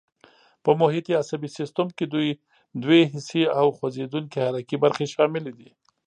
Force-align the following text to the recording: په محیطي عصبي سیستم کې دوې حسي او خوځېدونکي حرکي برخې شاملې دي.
په 0.63 0.71
محیطي 0.81 1.13
عصبي 1.21 1.49
سیستم 1.57 1.87
کې 1.97 2.05
دوې 2.83 3.01
حسي 3.11 3.43
او 3.59 3.67
خوځېدونکي 3.77 4.37
حرکي 4.45 4.75
برخې 4.83 5.05
شاملې 5.13 5.53
دي. 5.59 5.69